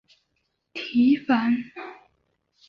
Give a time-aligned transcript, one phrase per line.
[0.73, 1.53] 提防